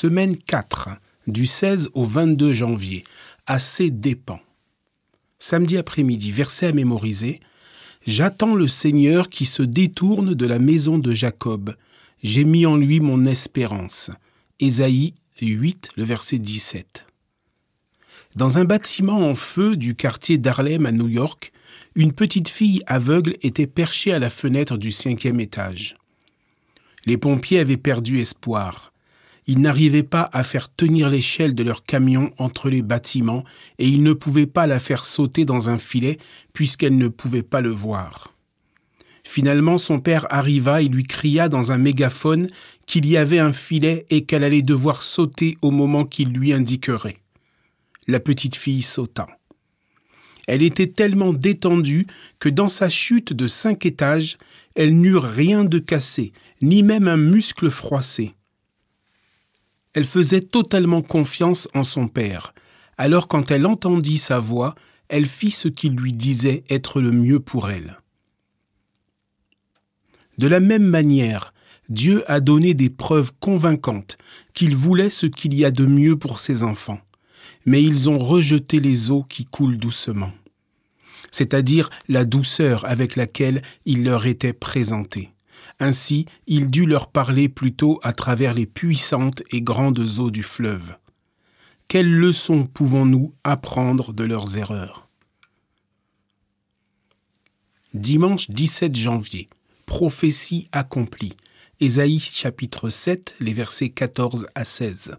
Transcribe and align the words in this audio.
Semaine 0.00 0.36
4, 0.36 0.90
du 1.26 1.44
16 1.44 1.90
au 1.92 2.06
22 2.06 2.52
janvier, 2.52 3.02
à 3.48 3.58
ses 3.58 3.90
dépens. 3.90 4.38
Samedi 5.40 5.76
après-midi, 5.76 6.30
verset 6.30 6.68
à 6.68 6.72
mémoriser. 6.72 7.40
J'attends 8.06 8.54
le 8.54 8.68
Seigneur 8.68 9.28
qui 9.28 9.44
se 9.44 9.64
détourne 9.64 10.34
de 10.34 10.46
la 10.46 10.60
maison 10.60 11.00
de 11.00 11.12
Jacob. 11.12 11.74
J'ai 12.22 12.44
mis 12.44 12.64
en 12.64 12.76
lui 12.76 13.00
mon 13.00 13.24
espérance. 13.24 14.12
Ésaïe 14.60 15.14
8, 15.40 15.88
le 15.96 16.04
verset 16.04 16.38
17. 16.38 17.04
Dans 18.36 18.56
un 18.56 18.64
bâtiment 18.64 19.18
en 19.28 19.34
feu 19.34 19.74
du 19.74 19.96
quartier 19.96 20.38
d'Harlem 20.38 20.86
à 20.86 20.92
New 20.92 21.08
York, 21.08 21.50
une 21.96 22.12
petite 22.12 22.48
fille 22.48 22.84
aveugle 22.86 23.34
était 23.42 23.66
perchée 23.66 24.12
à 24.12 24.20
la 24.20 24.30
fenêtre 24.30 24.78
du 24.78 24.92
cinquième 24.92 25.40
étage. 25.40 25.96
Les 27.04 27.18
pompiers 27.18 27.58
avaient 27.58 27.76
perdu 27.76 28.20
espoir. 28.20 28.92
Ils 29.48 29.62
n'arrivaient 29.62 30.02
pas 30.02 30.28
à 30.34 30.42
faire 30.42 30.72
tenir 30.72 31.08
l'échelle 31.08 31.54
de 31.54 31.62
leur 31.62 31.84
camion 31.84 32.32
entre 32.36 32.68
les 32.68 32.82
bâtiments 32.82 33.44
et 33.78 33.88
ils 33.88 34.02
ne 34.02 34.12
pouvaient 34.12 34.46
pas 34.46 34.66
la 34.66 34.78
faire 34.78 35.06
sauter 35.06 35.46
dans 35.46 35.70
un 35.70 35.78
filet 35.78 36.18
puisqu'elle 36.52 36.98
ne 36.98 37.08
pouvait 37.08 37.42
pas 37.42 37.62
le 37.62 37.70
voir. 37.70 38.34
Finalement, 39.24 39.78
son 39.78 40.00
père 40.00 40.26
arriva 40.30 40.82
et 40.82 40.88
lui 40.88 41.04
cria 41.04 41.48
dans 41.48 41.72
un 41.72 41.78
mégaphone 41.78 42.50
qu'il 42.86 43.06
y 43.06 43.16
avait 43.16 43.38
un 43.38 43.52
filet 43.52 44.04
et 44.10 44.24
qu'elle 44.26 44.44
allait 44.44 44.62
devoir 44.62 45.02
sauter 45.02 45.56
au 45.62 45.70
moment 45.70 46.04
qu'il 46.04 46.28
lui 46.32 46.52
indiquerait. 46.52 47.18
La 48.06 48.20
petite 48.20 48.54
fille 48.54 48.82
sauta. 48.82 49.26
Elle 50.46 50.62
était 50.62 50.86
tellement 50.86 51.32
détendue 51.32 52.06
que 52.38 52.50
dans 52.50 52.70
sa 52.70 52.90
chute 52.90 53.32
de 53.32 53.46
cinq 53.46 53.86
étages, 53.86 54.36
elle 54.76 54.98
n'eut 54.98 55.16
rien 55.16 55.64
de 55.64 55.78
cassé, 55.78 56.32
ni 56.60 56.82
même 56.82 57.08
un 57.08 57.18
muscle 57.18 57.70
froissé. 57.70 58.34
Elle 59.98 60.04
faisait 60.04 60.42
totalement 60.42 61.02
confiance 61.02 61.66
en 61.74 61.82
son 61.82 62.06
père. 62.06 62.54
Alors 62.98 63.26
quand 63.26 63.50
elle 63.50 63.66
entendit 63.66 64.16
sa 64.16 64.38
voix, 64.38 64.76
elle 65.08 65.26
fit 65.26 65.50
ce 65.50 65.66
qu'il 65.66 65.96
lui 65.96 66.12
disait 66.12 66.62
être 66.70 67.00
le 67.00 67.10
mieux 67.10 67.40
pour 67.40 67.68
elle. 67.68 67.98
De 70.38 70.46
la 70.46 70.60
même 70.60 70.86
manière, 70.86 71.52
Dieu 71.88 72.22
a 72.30 72.38
donné 72.38 72.74
des 72.74 72.90
preuves 72.90 73.32
convaincantes 73.40 74.18
qu'il 74.54 74.76
voulait 74.76 75.10
ce 75.10 75.26
qu'il 75.26 75.52
y 75.52 75.64
a 75.64 75.72
de 75.72 75.84
mieux 75.84 76.16
pour 76.16 76.38
ses 76.38 76.62
enfants, 76.62 77.00
mais 77.66 77.82
ils 77.82 78.08
ont 78.08 78.20
rejeté 78.20 78.78
les 78.78 79.10
eaux 79.10 79.24
qui 79.24 79.46
coulent 79.46 79.78
doucement, 79.78 80.30
c'est-à-dire 81.32 81.90
la 82.06 82.24
douceur 82.24 82.84
avec 82.84 83.16
laquelle 83.16 83.62
il 83.84 84.04
leur 84.04 84.26
était 84.26 84.52
présenté. 84.52 85.32
Ainsi, 85.80 86.26
il 86.46 86.70
dut 86.70 86.86
leur 86.86 87.10
parler 87.10 87.48
plutôt 87.48 88.00
à 88.02 88.12
travers 88.12 88.52
les 88.52 88.66
puissantes 88.66 89.42
et 89.52 89.62
grandes 89.62 90.18
eaux 90.18 90.30
du 90.30 90.42
fleuve. 90.42 90.96
Quelles 91.86 92.12
leçons 92.12 92.66
pouvons-nous 92.66 93.32
apprendre 93.44 94.12
de 94.12 94.24
leurs 94.24 94.58
erreurs? 94.58 95.08
Dimanche 97.94 98.50
17 98.50 98.96
janvier. 98.96 99.48
Prophétie 99.86 100.68
accomplie. 100.72 101.34
Ésaïe 101.80 102.18
chapitre 102.18 102.90
7, 102.90 103.36
les 103.40 103.52
versets 103.52 103.88
14 103.88 104.48
à 104.54 104.64
16. 104.64 105.16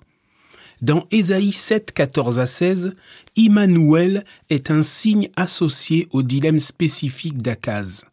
Dans 0.81 1.07
Ésaïe 1.09 1.53
7, 1.53 1.93
14 1.93 2.39
à 2.39 2.45
16, 2.45 2.95
Immanuel 3.37 4.25
est 4.49 4.71
un 4.71 4.83
signe 4.83 5.29
associé 5.37 6.07
au 6.11 6.21
dilemme 6.21 6.59
spécifique 6.59 7.41
d'Akaz 7.41 8.05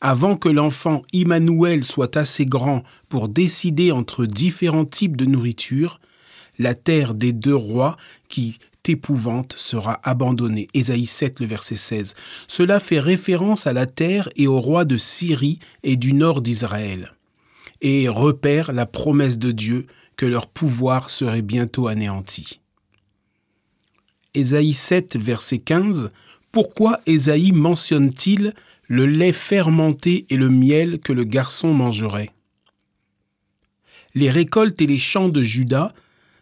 avant 0.00 0.36
que 0.36 0.48
l'enfant 0.48 1.02
Immanuel 1.12 1.84
soit 1.84 2.16
assez 2.16 2.46
grand 2.46 2.82
pour 3.08 3.28
décider 3.28 3.92
entre 3.92 4.26
différents 4.26 4.84
types 4.84 5.16
de 5.16 5.24
nourriture, 5.24 6.00
la 6.58 6.74
terre 6.74 7.14
des 7.14 7.32
deux 7.32 7.54
rois 7.54 7.96
qui 8.28 8.58
t'épouvante 8.82 9.54
sera 9.56 9.98
abandonnée. 10.02 10.68
Ésaïe 10.74 11.06
7, 11.06 11.40
le 11.40 11.46
verset 11.46 11.76
16. 11.76 12.14
Cela 12.46 12.78
fait 12.78 13.00
référence 13.00 13.66
à 13.66 13.72
la 13.72 13.86
terre 13.86 14.28
et 14.36 14.46
aux 14.46 14.60
rois 14.60 14.84
de 14.84 14.96
Syrie 14.96 15.58
et 15.82 15.96
du 15.96 16.12
nord 16.12 16.42
d'Israël, 16.42 17.14
et 17.80 18.08
repère 18.08 18.72
la 18.72 18.86
promesse 18.86 19.38
de 19.38 19.50
Dieu 19.50 19.86
que 20.16 20.26
leur 20.26 20.46
pouvoir 20.46 21.10
serait 21.10 21.42
bientôt 21.42 21.88
anéanti. 21.88 22.60
Ésaïe 24.34 24.72
7, 24.72 25.16
verset 25.16 25.58
15. 25.58 26.10
Pourquoi 26.52 27.00
Ésaïe 27.06 27.52
mentionne-t-il 27.52 28.52
le 28.88 29.06
lait 29.06 29.32
fermenté 29.32 30.26
et 30.30 30.36
le 30.36 30.48
miel 30.48 30.98
que 31.00 31.12
le 31.12 31.24
garçon 31.24 31.72
mangerait. 31.72 32.30
Les 34.14 34.30
récoltes 34.30 34.80
et 34.80 34.86
les 34.86 34.98
champs 34.98 35.28
de 35.28 35.42
Juda 35.42 35.94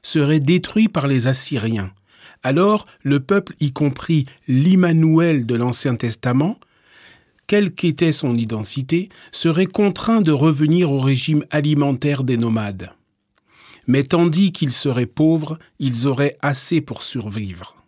seraient 0.03 0.41
détruits 0.41 0.89
par 0.89 1.07
les 1.07 1.29
Assyriens. 1.29 1.93
Alors 2.43 2.87
le 3.03 3.21
peuple, 3.21 3.55
y 3.61 3.73
compris 3.73 4.27
l'Immanuel 4.49 5.47
de 5.47 5.55
l'Ancien 5.55 5.95
Testament, 5.95 6.59
quelle 7.47 7.73
qu'était 7.73 8.13
son 8.13 8.37
identité, 8.37 9.09
serait 9.31 9.67
contraint 9.67 10.23
de 10.23 10.33
revenir 10.33 10.91
au 10.91 10.99
régime 10.99 11.45
alimentaire 11.51 12.25
des 12.25 12.37
nomades. 12.37 12.91
Mais 13.87 14.03
tandis 14.05 14.53
qu'ils 14.53 14.73
seraient 14.73 15.07
pauvres, 15.07 15.59
ils 15.79 16.07
auraient 16.07 16.37
assez 16.41 16.81
pour 16.81 17.03
survivre. 17.03 17.82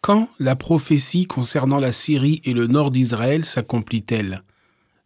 Quand 0.00 0.28
la 0.38 0.56
prophétie 0.56 1.26
concernant 1.26 1.78
la 1.78 1.92
Syrie 1.92 2.40
et 2.44 2.54
le 2.54 2.66
nord 2.66 2.90
d'Israël 2.90 3.44
s'accomplit-elle? 3.44 4.42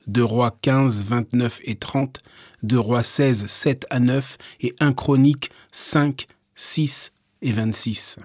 Deux 0.07 0.25
Rois 0.25 0.57
15, 0.63 1.05
29 1.05 1.61
et 1.65 1.77
30, 1.77 2.21
Deux 2.63 2.79
Rois 2.79 3.03
16, 3.03 3.47
7 3.47 3.87
à 3.89 4.01
9 4.01 4.37
et 4.61 4.75
1 4.81 4.93
Chronique 4.93 5.51
5, 5.71 6.27
6 6.55 7.13
et 7.41 7.53
26. 7.53 8.19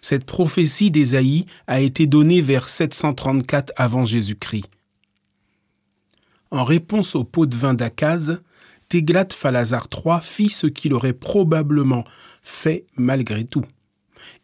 Cette 0.00 0.24
prophétie 0.24 0.90
d'Ésaïe 0.90 1.46
a 1.66 1.80
été 1.80 2.06
donnée 2.06 2.40
vers 2.40 2.68
734 2.68 3.72
avant 3.76 4.04
Jésus-Christ. 4.04 4.66
En 6.50 6.64
réponse 6.64 7.16
au 7.16 7.24
pot 7.24 7.46
de 7.46 7.56
vin 7.56 7.74
d'Akaz, 7.74 8.40
Téglat-Phalazar 8.88 9.88
III 9.92 10.20
fit 10.22 10.48
ce 10.48 10.66
qu'il 10.66 10.94
aurait 10.94 11.12
probablement 11.12 12.04
fait 12.42 12.86
malgré 12.96 13.44
tout 13.44 13.64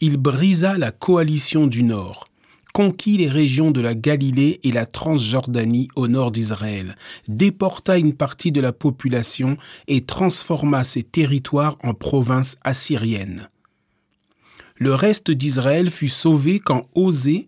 il 0.00 0.16
brisa 0.16 0.78
la 0.78 0.92
coalition 0.92 1.66
du 1.66 1.82
Nord, 1.82 2.26
conquit 2.72 3.16
les 3.16 3.28
régions 3.28 3.70
de 3.70 3.80
la 3.80 3.94
Galilée 3.94 4.60
et 4.64 4.72
la 4.72 4.84
Transjordanie 4.84 5.88
au 5.94 6.08
nord 6.08 6.32
d'Israël, 6.32 6.96
déporta 7.28 7.98
une 7.98 8.14
partie 8.14 8.50
de 8.50 8.60
la 8.60 8.72
population 8.72 9.56
et 9.86 10.02
transforma 10.02 10.82
ces 10.82 11.02
territoires 11.02 11.76
en 11.82 11.94
provinces 11.94 12.56
assyriennes. 12.64 13.48
Le 14.76 14.92
reste 14.92 15.30
d'Israël 15.30 15.88
fut 15.88 16.08
sauvé 16.08 16.58
quand 16.58 16.88
Osée, 16.96 17.46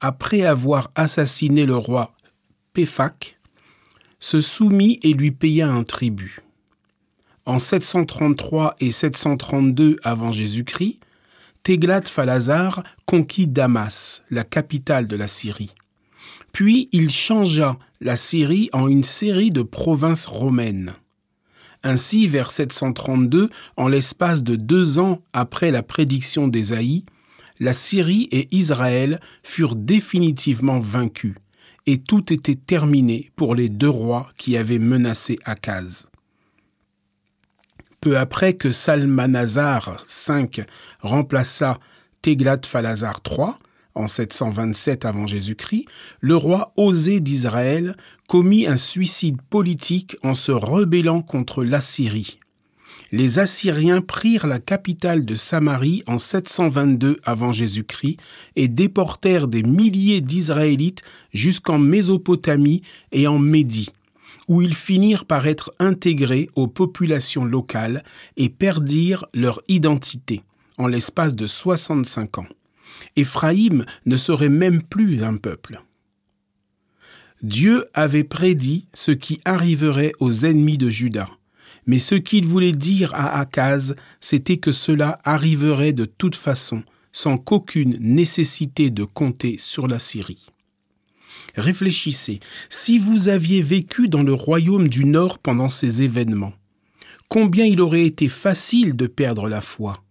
après 0.00 0.42
avoir 0.42 0.90
assassiné 0.94 1.66
le 1.66 1.76
roi 1.76 2.14
Péphak, 2.72 3.36
se 4.20 4.40
soumit 4.40 4.98
et 5.02 5.12
lui 5.12 5.32
paya 5.32 5.68
un 5.68 5.84
tribut. 5.84 6.40
En 7.44 7.58
733 7.58 8.76
et 8.80 8.90
732 8.90 9.98
avant 10.02 10.32
Jésus-Christ, 10.32 10.98
Téglat-Phalazar 11.62 12.82
conquit 13.06 13.46
Damas, 13.46 14.22
la 14.30 14.42
capitale 14.42 15.06
de 15.06 15.14
la 15.14 15.28
Syrie. 15.28 15.70
Puis 16.52 16.88
il 16.90 17.08
changea 17.08 17.78
la 18.00 18.16
Syrie 18.16 18.68
en 18.72 18.88
une 18.88 19.04
série 19.04 19.52
de 19.52 19.62
provinces 19.62 20.26
romaines. 20.26 20.94
Ainsi, 21.84 22.26
vers 22.26 22.50
732, 22.50 23.48
en 23.76 23.88
l'espace 23.88 24.42
de 24.42 24.56
deux 24.56 24.98
ans 24.98 25.20
après 25.32 25.70
la 25.70 25.84
prédiction 25.84 26.48
d'Ésaïe, 26.48 27.04
la 27.60 27.72
Syrie 27.72 28.28
et 28.32 28.48
Israël 28.50 29.20
furent 29.44 29.76
définitivement 29.76 30.80
vaincus, 30.80 31.34
et 31.86 31.98
tout 31.98 32.32
était 32.32 32.56
terminé 32.56 33.30
pour 33.36 33.54
les 33.54 33.68
deux 33.68 33.88
rois 33.88 34.28
qui 34.36 34.56
avaient 34.56 34.80
menacé 34.80 35.38
Akaz. 35.44 36.06
Peu 38.02 38.18
après 38.18 38.54
que 38.54 38.72
Salmanazar 38.72 40.04
V 40.28 40.64
remplaça 41.02 41.78
Téglat-Phalazar 42.22 43.20
III, 43.24 43.50
en 43.94 44.08
727 44.08 45.04
avant 45.04 45.28
Jésus-Christ, 45.28 45.84
le 46.18 46.34
roi 46.34 46.72
Osée 46.76 47.20
d'Israël 47.20 47.96
commit 48.26 48.66
un 48.66 48.76
suicide 48.76 49.40
politique 49.48 50.16
en 50.24 50.34
se 50.34 50.50
rebellant 50.50 51.22
contre 51.22 51.62
l'Assyrie. 51.62 52.40
Les 53.12 53.38
Assyriens 53.38 54.00
prirent 54.00 54.48
la 54.48 54.58
capitale 54.58 55.24
de 55.24 55.36
Samarie 55.36 56.02
en 56.08 56.18
722 56.18 57.20
avant 57.22 57.52
Jésus-Christ 57.52 58.16
et 58.56 58.66
déportèrent 58.66 59.46
des 59.46 59.62
milliers 59.62 60.20
d'Israélites 60.20 61.02
jusqu'en 61.32 61.78
Mésopotamie 61.78 62.82
et 63.12 63.28
en 63.28 63.38
Médie 63.38 63.90
où 64.48 64.62
ils 64.62 64.74
finirent 64.74 65.24
par 65.24 65.46
être 65.46 65.72
intégrés 65.78 66.48
aux 66.54 66.68
populations 66.68 67.44
locales 67.44 68.02
et 68.36 68.48
perdirent 68.48 69.26
leur 69.34 69.60
identité 69.68 70.42
en 70.78 70.86
l'espace 70.86 71.34
de 71.34 71.46
65 71.46 72.38
ans. 72.38 72.46
Éphraïm 73.16 73.84
ne 74.06 74.16
serait 74.16 74.48
même 74.48 74.82
plus 74.82 75.22
un 75.22 75.36
peuple. 75.36 75.82
Dieu 77.42 77.86
avait 77.92 78.24
prédit 78.24 78.86
ce 78.94 79.10
qui 79.10 79.40
arriverait 79.44 80.12
aux 80.20 80.44
ennemis 80.44 80.78
de 80.78 80.88
Juda, 80.88 81.28
Mais 81.86 81.98
ce 81.98 82.14
qu'il 82.14 82.46
voulait 82.46 82.72
dire 82.72 83.12
à 83.14 83.40
Akaz, 83.40 83.96
c'était 84.20 84.58
que 84.58 84.70
cela 84.70 85.18
arriverait 85.24 85.92
de 85.92 86.04
toute 86.04 86.36
façon, 86.36 86.84
sans 87.10 87.38
qu'aucune 87.38 87.96
nécessité 87.98 88.90
de 88.90 89.02
compter 89.02 89.58
sur 89.58 89.88
la 89.88 89.98
Syrie. 89.98 90.46
Réfléchissez, 91.56 92.40
si 92.70 92.98
vous 92.98 93.28
aviez 93.28 93.62
vécu 93.62 94.08
dans 94.08 94.22
le 94.22 94.32
royaume 94.32 94.88
du 94.88 95.04
Nord 95.04 95.38
pendant 95.38 95.68
ces 95.68 96.02
événements, 96.02 96.54
combien 97.28 97.64
il 97.64 97.80
aurait 97.80 98.04
été 98.04 98.28
facile 98.28 98.96
de 98.96 99.06
perdre 99.06 99.48
la 99.48 99.60
foi. 99.60 100.02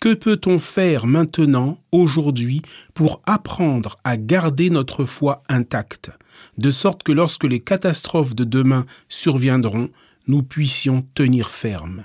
Que 0.00 0.14
peut-on 0.14 0.58
faire 0.58 1.06
maintenant, 1.06 1.78
aujourd'hui, 1.92 2.62
pour 2.92 3.22
apprendre 3.26 3.96
à 4.04 4.16
garder 4.16 4.70
notre 4.70 5.04
foi 5.04 5.42
intacte, 5.48 6.10
de 6.58 6.70
sorte 6.70 7.02
que 7.02 7.12
lorsque 7.12 7.44
les 7.44 7.60
catastrophes 7.60 8.34
de 8.34 8.44
demain 8.44 8.86
surviendront, 9.08 9.90
nous 10.26 10.42
puissions 10.42 11.06
tenir 11.14 11.50
ferme? 11.50 12.04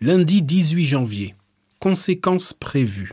Lundi 0.00 0.42
18 0.42 0.84
janvier. 0.84 1.34
Conséquences 1.78 2.52
prévues. 2.52 3.12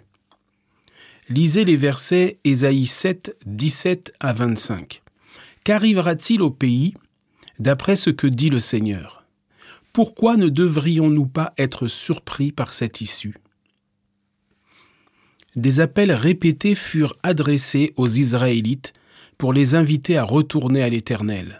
Lisez 1.29 1.63
les 1.63 1.75
versets 1.75 2.39
Ésaïe 2.43 2.87
7, 2.87 3.37
17 3.45 4.13
à 4.19 4.33
25. 4.33 5.03
Qu'arrivera-t-il 5.63 6.41
au 6.41 6.49
pays 6.49 6.95
d'après 7.59 7.95
ce 7.95 8.09
que 8.09 8.25
dit 8.25 8.49
le 8.49 8.57
Seigneur? 8.57 9.23
Pourquoi 9.93 10.37
ne 10.37 10.49
devrions-nous 10.49 11.27
pas 11.27 11.53
être 11.59 11.85
surpris 11.85 12.51
par 12.51 12.73
cette 12.73 13.01
issue? 13.01 13.35
Des 15.55 15.79
appels 15.79 16.13
répétés 16.13 16.73
furent 16.73 17.15
adressés 17.21 17.93
aux 17.95 18.07
Israélites 18.07 18.93
pour 19.37 19.53
les 19.53 19.75
inviter 19.75 20.17
à 20.17 20.23
retourner 20.23 20.81
à 20.81 20.89
l'Éternel. 20.89 21.59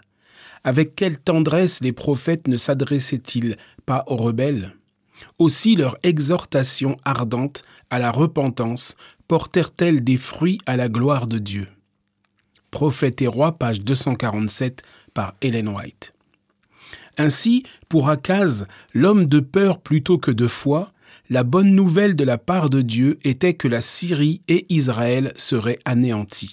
Avec 0.64 0.96
quelle 0.96 1.20
tendresse 1.20 1.80
les 1.80 1.92
prophètes 1.92 2.48
ne 2.48 2.56
s'adressaient-ils 2.56 3.56
pas 3.86 4.02
aux 4.08 4.16
rebelles? 4.16 4.74
Aussi 5.38 5.76
leur 5.76 5.96
exhortation 6.02 6.96
ardente 7.04 7.62
à 7.88 8.00
la 8.00 8.10
repentance 8.10 8.96
portèrent-elles 9.30 10.02
des 10.02 10.16
fruits 10.16 10.58
à 10.66 10.76
la 10.76 10.88
gloire 10.88 11.28
de 11.28 11.38
Dieu? 11.38 11.68
Prophète 12.72 13.22
et 13.22 13.28
roi, 13.28 13.52
page 13.52 13.80
247 13.80 14.82
par 15.14 15.36
Ellen 15.40 15.68
White. 15.68 16.14
Ainsi, 17.16 17.62
pour 17.88 18.08
Akaz, 18.08 18.66
l'homme 18.92 19.26
de 19.26 19.38
peur 19.38 19.80
plutôt 19.80 20.18
que 20.18 20.32
de 20.32 20.48
foi, 20.48 20.90
la 21.28 21.44
bonne 21.44 21.76
nouvelle 21.76 22.16
de 22.16 22.24
la 22.24 22.38
part 22.38 22.70
de 22.70 22.82
Dieu 22.82 23.18
était 23.22 23.54
que 23.54 23.68
la 23.68 23.80
Syrie 23.80 24.42
et 24.48 24.66
Israël 24.68 25.32
seraient 25.36 25.78
anéantis. 25.84 26.50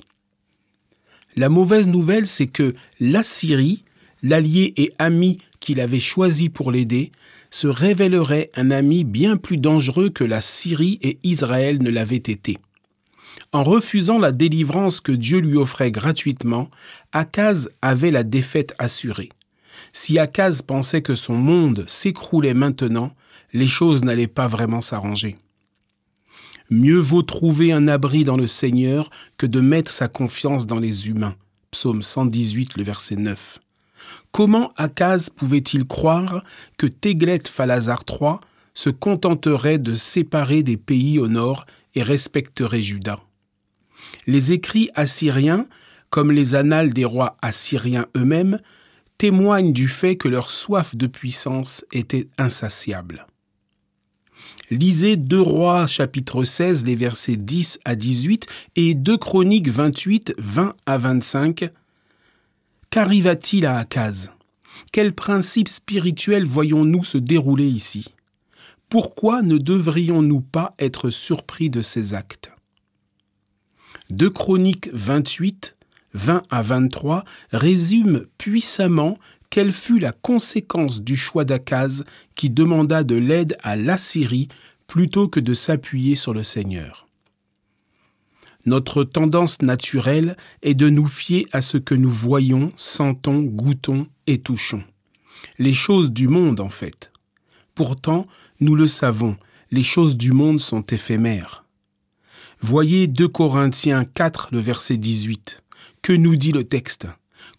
La 1.36 1.50
mauvaise 1.50 1.88
nouvelle, 1.88 2.28
c'est 2.28 2.46
que 2.46 2.76
la 3.00 3.24
Syrie, 3.24 3.86
l'allié 4.22 4.76
et 4.78 4.94
ami 5.00 5.40
qu'il 5.60 5.80
avait 5.80 5.98
choisi 5.98 6.50
pour 6.50 6.72
l'aider, 6.72 7.12
se 7.50 7.68
révélerait 7.68 8.52
un 8.54 8.70
ami 8.70 9.04
bien 9.04 9.36
plus 9.36 9.58
dangereux 9.58 10.12
que 10.12 10.24
la 10.24 10.42
Syrie 10.42 11.00
et 11.02 11.18
Israël 11.24 11.82
ne 11.82 11.90
l'avaient 11.90 12.18
été. 12.18 12.60
En 13.54 13.64
refusant 13.64 14.20
la 14.20 14.32
délivrance 14.32 15.00
que 15.00 15.12
Dieu 15.12 15.40
lui 15.40 15.58
offrait 15.58 15.92
gratuitement, 15.92 16.70
Akaz 17.14 17.70
avait 17.82 18.12
la 18.12 18.24
défaite 18.24 18.74
assurée. 18.78 19.30
Si 19.94 20.20
Akaz 20.20 20.62
pensait 20.62 21.02
que 21.02 21.16
son 21.16 21.36
monde 21.36 21.86
s'écroulait 21.88 22.54
maintenant, 22.54 23.16
les 23.54 23.68
choses 23.68 24.04
n'allaient 24.04 24.28
pas 24.28 24.48
vraiment 24.48 24.82
s'arranger. 24.82 25.38
Mieux 26.70 27.00
vaut 27.00 27.22
trouver 27.22 27.72
un 27.72 27.88
abri 27.88 28.26
dans 28.26 28.36
le 28.36 28.48
Seigneur 28.48 29.10
que 29.38 29.46
de 29.46 29.62
mettre 29.62 29.90
sa 29.90 30.10
confiance 30.10 30.68
dans 30.68 30.80
les 30.80 31.08
humains. 31.08 31.36
Psaume 31.72 32.02
118, 32.02 32.76
le 32.76 32.84
verset 32.84 33.16
9. 33.16 33.60
Comment 34.34 34.74
Akaz 34.76 35.30
pouvait-il 35.30 35.86
croire 35.88 36.44
que 36.78 36.86
Téglet-Phalazar 36.86 38.04
III 38.10 38.36
se 38.74 38.90
contenterait 38.90 39.78
de 39.78 39.96
séparer 39.96 40.62
des 40.62 40.78
pays 40.78 41.20
au 41.20 41.30
nord 41.30 41.66
et 41.96 42.04
respecterait 42.04 42.82
Juda? 42.82 43.20
Les 44.26 44.52
écrits 44.52 44.90
assyriens, 44.96 45.68
comme 46.10 46.32
les 46.32 46.56
annales 46.56 46.94
des 46.94 47.06
rois 47.06 47.36
assyriens 47.42 48.08
eux-mêmes, 48.16 48.60
témoignent 49.18 49.74
du 49.74 49.88
fait 49.88 50.16
que 50.16 50.28
leur 50.28 50.50
soif 50.50 50.96
de 50.96 51.08
puissance 51.08 51.86
était 51.92 52.28
insatiable. 52.38 53.26
Lisez 54.70 55.16
2 55.16 55.40
Rois 55.40 55.88
chapitre 55.88 56.44
16 56.44 56.86
les 56.86 56.96
versets 56.96 57.38
10 57.38 57.80
à 57.86 57.96
18 57.96 58.48
et 58.76 58.96
2 58.96 59.18
Chroniques 59.18 59.70
28 59.70 60.36
20 60.38 60.76
à 60.86 60.98
25. 60.98 61.70
Qu'arriva-t-il 62.90 63.66
à 63.66 63.78
Akaz? 63.78 64.32
Quel 64.92 65.14
principe 65.14 65.70
spirituel 65.70 66.46
voyons-nous 66.46 67.04
se 67.04 67.18
dérouler 67.18 67.68
ici? 67.68 68.08
Pourquoi 68.90 69.42
ne 69.42 69.58
devrions-nous 69.58 70.42
pas 70.42 70.74
être 70.80 71.10
surpris 71.10 71.70
de 71.70 71.82
ces 71.82 72.14
actes? 72.14 72.52
2 74.10 74.30
Chroniques 74.30 74.90
28, 74.94 75.76
20 76.14 76.44
à 76.50 76.62
23 76.62 77.26
résume 77.52 78.26
puissamment 78.38 79.18
quelle 79.50 79.72
fut 79.72 80.00
la 80.00 80.12
conséquence 80.12 81.02
du 81.02 81.18
choix 81.18 81.46
d'Akaz 81.46 82.04
qui 82.36 82.50
demanda 82.50 83.04
de 83.04 83.16
l'aide 83.16 83.58
à 83.64 83.76
l'Assyrie 83.76 84.48
plutôt 84.88 85.28
que 85.28 85.40
de 85.40 85.54
s'appuyer 85.54 86.16
sur 86.16 86.34
le 86.34 86.44
Seigneur. 86.44 87.08
Notre 88.66 89.04
tendance 89.04 89.62
naturelle 89.62 90.36
est 90.62 90.74
de 90.74 90.90
nous 90.90 91.08
fier 91.08 91.48
à 91.52 91.62
ce 91.62 91.78
que 91.78 91.96
nous 91.96 92.12
voyons, 92.12 92.72
sentons, 92.76 93.42
goûtons 93.42 94.08
et 94.26 94.38
touchons. 94.38 94.84
Les 95.60 95.74
choses 95.74 96.12
du 96.12 96.28
monde, 96.28 96.60
en 96.60 96.70
fait. 96.70 97.12
Pourtant, 97.76 98.28
nous 98.60 98.76
le 98.76 98.88
savons, 98.88 99.38
les 99.72 99.84
choses 99.84 100.18
du 100.18 100.32
monde 100.32 100.60
sont 100.60 100.82
éphémères. 100.82 101.67
Voyez 102.60 103.08
2 103.08 103.28
Corinthiens 103.28 104.04
4, 104.04 104.50
le 104.52 104.60
verset 104.60 104.98
18. 104.98 105.64
Que 106.02 106.14
nous 106.14 106.36
dit 106.36 106.52
le 106.52 106.64
texte? 106.64 107.08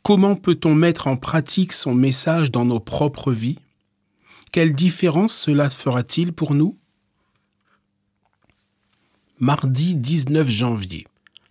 Comment 0.02 0.34
peut-on 0.34 0.74
mettre 0.74 1.06
en 1.06 1.16
pratique 1.16 1.72
son 1.72 1.94
message 1.94 2.50
dans 2.50 2.64
nos 2.64 2.80
propres 2.80 3.32
vies? 3.32 3.58
Quelle 4.50 4.74
différence 4.74 5.34
cela 5.34 5.70
fera-t-il 5.70 6.32
pour 6.32 6.54
nous? 6.54 6.76
Mardi 9.38 9.94
19 9.94 10.48
janvier. 10.48 11.06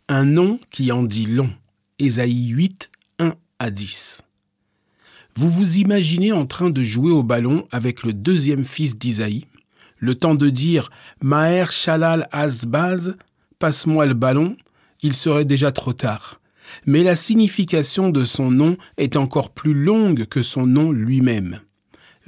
Un 0.09 0.25
nom 0.25 0.59
qui 0.69 0.91
en 0.91 1.03
dit 1.03 1.25
long. 1.25 1.51
Ésaïe 1.99 2.47
8, 2.49 2.89
1 3.19 3.33
à 3.59 3.71
10. 3.71 4.23
Vous 5.35 5.49
vous 5.49 5.77
imaginez 5.77 6.33
en 6.33 6.45
train 6.45 6.69
de 6.69 6.83
jouer 6.83 7.11
au 7.11 7.23
ballon 7.23 7.65
avec 7.71 8.03
le 8.03 8.11
deuxième 8.11 8.65
fils 8.65 8.97
d'Isaïe, 8.97 9.45
le 9.99 10.15
temps 10.15 10.35
de 10.35 10.49
dire 10.49 10.89
Maher 11.21 11.71
Shalal 11.71 12.27
Azbaz 12.31 13.15
Passe-moi 13.59 14.05
le 14.05 14.13
ballon, 14.13 14.55
il 15.01 15.13
serait 15.13 15.45
déjà 15.45 15.71
trop 15.71 15.93
tard. 15.93 16.39
Mais 16.85 17.03
la 17.03 17.15
signification 17.15 18.09
de 18.09 18.23
son 18.23 18.51
nom 18.51 18.77
est 18.97 19.15
encore 19.15 19.51
plus 19.51 19.73
longue 19.73 20.25
que 20.25 20.41
son 20.41 20.67
nom 20.67 20.91
lui-même. 20.91 21.61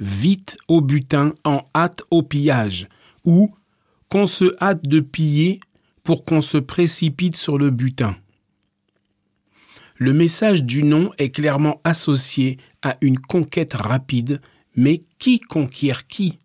Vite 0.00 0.56
au 0.66 0.80
butin, 0.80 1.34
en 1.44 1.66
hâte 1.74 2.02
au 2.10 2.22
pillage, 2.22 2.88
ou 3.24 3.50
qu'on 4.08 4.26
se 4.26 4.56
hâte 4.60 4.86
de 4.86 5.00
piller 5.00 5.60
pour 6.02 6.24
qu'on 6.24 6.40
se 6.40 6.58
précipite 6.58 7.36
sur 7.36 7.58
le 7.58 7.70
butin. 7.70 8.16
Le 9.96 10.14
message 10.14 10.64
du 10.64 10.82
nom 10.82 11.10
est 11.18 11.30
clairement 11.30 11.80
associé 11.84 12.58
à 12.82 12.96
une 13.02 13.18
conquête 13.18 13.74
rapide, 13.74 14.40
mais 14.74 15.02
qui 15.18 15.38
conquiert 15.38 16.06
qui? 16.06 16.38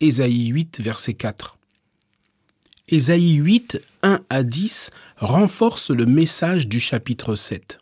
Ésaïe 0.00 0.46
8, 0.46 0.80
verset 0.80 1.14
4. 1.14 1.58
Ésaïe 2.92 3.36
8, 3.36 3.80
1 4.02 4.20
à 4.28 4.42
10 4.42 4.90
renforce 5.16 5.90
le 5.90 6.04
message 6.04 6.68
du 6.68 6.78
chapitre 6.78 7.36
7. 7.36 7.78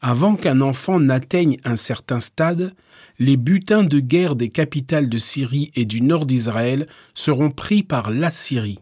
Avant 0.00 0.34
qu'un 0.34 0.60
enfant 0.60 0.98
n'atteigne 0.98 1.56
un 1.62 1.76
certain 1.76 2.18
stade, 2.18 2.74
les 3.20 3.36
butins 3.36 3.84
de 3.84 4.00
guerre 4.00 4.34
des 4.34 4.48
capitales 4.48 5.08
de 5.08 5.18
Syrie 5.18 5.70
et 5.76 5.84
du 5.84 6.02
nord 6.02 6.26
d'Israël 6.26 6.88
seront 7.14 7.52
pris 7.52 7.84
par 7.84 8.10
l'Assyrie. 8.10 8.80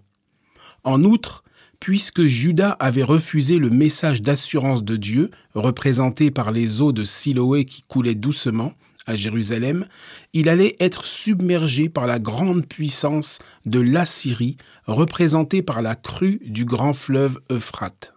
En 0.85 1.05
outre, 1.05 1.45
puisque 1.81 2.25
Judas 2.25 2.75
avait 2.81 3.03
refusé 3.03 3.59
le 3.59 3.69
message 3.69 4.23
d'assurance 4.23 4.85
de 4.85 4.97
Dieu, 4.97 5.31
représenté 5.55 6.31
par 6.31 6.51
les 6.51 6.81
eaux 6.81 6.93
de 6.93 7.05
Siloé 7.05 7.67
qui 7.67 7.83
coulaient 7.83 8.15
doucement, 8.15 8.73
à 9.09 9.15
Jérusalem, 9.15 9.87
il 10.35 10.49
allait 10.49 10.77
être 10.79 11.05
submergé 11.05 11.89
par 11.89 12.07
la 12.07 12.19
grande 12.19 12.67
puissance 12.67 13.39
de 13.65 13.81
l'Assyrie, 13.81 14.59
représentée 14.87 15.63
par 15.63 15.83
la 15.83 15.97
crue 15.97 16.41
du 16.45 16.67
grand 16.67 16.93
fleuve 16.93 17.41
Euphrate. 17.51 18.13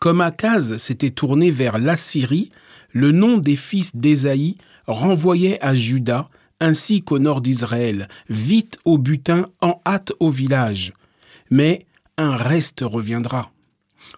Comme 0.00 0.22
Akaz 0.22 0.78
s'était 0.78 1.10
tourné 1.10 1.50
vers 1.50 1.78
l'Assyrie, 1.78 2.50
le 2.90 3.12
nom 3.12 3.36
des 3.36 3.54
fils 3.54 3.94
d'Ésaïe 3.94 4.56
renvoyait 4.86 5.62
à 5.62 5.74
Juda 5.74 6.30
ainsi 6.58 7.02
qu'au 7.02 7.18
nord 7.18 7.42
d'Israël, 7.42 8.08
vite 8.28 8.78
au 8.84 8.96
butin, 8.96 9.46
en 9.60 9.80
hâte 9.86 10.12
au 10.20 10.30
village. 10.30 10.92
Mais 11.50 11.86
un 12.16 12.34
reste 12.34 12.80
reviendra. 12.82 13.50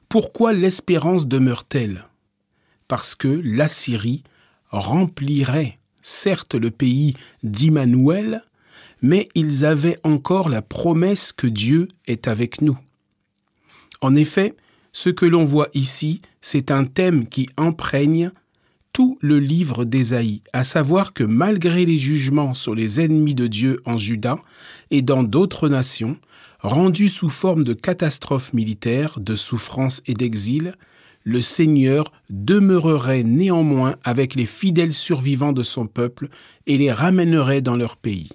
Pourquoi 0.08 0.52
l'espérance 0.52 1.26
demeure-t-elle? 1.26 2.04
Parce 2.86 3.14
que 3.16 3.40
l'Assyrie 3.44 4.22
remplirait 4.72 5.78
certes 6.00 6.54
le 6.54 6.70
pays 6.70 7.14
d'Immanuel, 7.42 8.42
mais 9.00 9.28
ils 9.34 9.64
avaient 9.64 9.98
encore 10.02 10.48
la 10.48 10.62
promesse 10.62 11.32
que 11.32 11.46
Dieu 11.46 11.88
est 12.06 12.28
avec 12.28 12.60
nous. 12.60 12.78
En 14.00 14.14
effet, 14.14 14.54
ce 14.92 15.10
que 15.10 15.26
l'on 15.26 15.44
voit 15.44 15.68
ici, 15.74 16.20
c'est 16.40 16.70
un 16.70 16.84
thème 16.84 17.26
qui 17.26 17.48
imprègne 17.56 18.30
tout 18.92 19.16
le 19.20 19.38
livre 19.38 19.84
d'Ésaïe, 19.84 20.42
à 20.52 20.64
savoir 20.64 21.14
que 21.14 21.24
malgré 21.24 21.86
les 21.86 21.96
jugements 21.96 22.52
sur 22.52 22.74
les 22.74 23.00
ennemis 23.00 23.34
de 23.34 23.46
Dieu 23.46 23.80
en 23.86 23.96
Juda 23.96 24.36
et 24.90 25.00
dans 25.00 25.22
d'autres 25.22 25.68
nations, 25.68 26.18
rendus 26.60 27.08
sous 27.08 27.30
forme 27.30 27.64
de 27.64 27.72
catastrophes 27.72 28.52
militaires, 28.52 29.18
de 29.18 29.34
souffrances 29.34 30.02
et 30.06 30.14
d'exil, 30.14 30.74
le 31.24 31.40
Seigneur 31.40 32.12
demeurerait 32.30 33.22
néanmoins 33.22 33.96
avec 34.04 34.34
les 34.34 34.46
fidèles 34.46 34.94
survivants 34.94 35.52
de 35.52 35.62
son 35.62 35.86
peuple 35.86 36.28
et 36.66 36.78
les 36.78 36.92
ramènerait 36.92 37.60
dans 37.60 37.76
leur 37.76 37.96
pays. 37.96 38.30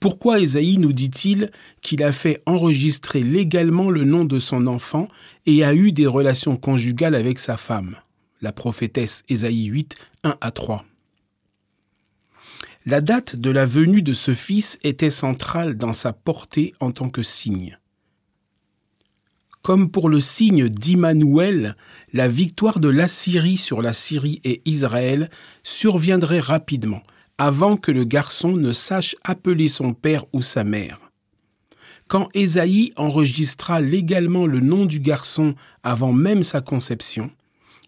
Pourquoi 0.00 0.40
Ésaïe 0.40 0.78
nous 0.78 0.92
dit-il 0.92 1.52
qu'il 1.80 2.02
a 2.02 2.10
fait 2.10 2.42
enregistrer 2.44 3.22
légalement 3.22 3.88
le 3.88 4.02
nom 4.02 4.24
de 4.24 4.40
son 4.40 4.66
enfant 4.66 5.06
et 5.46 5.62
a 5.62 5.74
eu 5.74 5.92
des 5.92 6.06
relations 6.06 6.56
conjugales 6.56 7.14
avec 7.14 7.38
sa 7.38 7.56
femme? 7.56 7.96
La 8.40 8.52
prophétesse 8.52 9.22
Ésaïe 9.28 9.66
8, 9.66 9.94
1 10.24 10.36
à 10.40 10.50
3. 10.50 10.84
La 12.84 13.00
date 13.00 13.36
de 13.36 13.50
la 13.50 13.64
venue 13.64 14.02
de 14.02 14.12
ce 14.12 14.34
fils 14.34 14.76
était 14.82 15.08
centrale 15.08 15.76
dans 15.76 15.92
sa 15.92 16.12
portée 16.12 16.74
en 16.80 16.90
tant 16.90 17.08
que 17.08 17.22
signe. 17.22 17.78
Comme 19.62 19.90
pour 19.90 20.08
le 20.08 20.20
signe 20.20 20.68
d'Immanuel, 20.68 21.76
la 22.12 22.26
victoire 22.26 22.80
de 22.80 22.88
l'Assyrie 22.88 23.56
sur 23.56 23.80
la 23.80 23.92
Syrie 23.92 24.40
et 24.42 24.60
Israël 24.64 25.30
surviendrait 25.62 26.40
rapidement, 26.40 27.02
avant 27.38 27.76
que 27.76 27.92
le 27.92 28.02
garçon 28.02 28.52
ne 28.56 28.72
sache 28.72 29.14
appeler 29.22 29.68
son 29.68 29.94
père 29.94 30.24
ou 30.32 30.42
sa 30.42 30.64
mère. 30.64 30.98
Quand 32.08 32.28
Ésaïe 32.34 32.92
enregistra 32.96 33.80
légalement 33.80 34.46
le 34.46 34.58
nom 34.58 34.84
du 34.84 34.98
garçon 34.98 35.54
avant 35.84 36.12
même 36.12 36.42
sa 36.42 36.60
conception, 36.60 37.30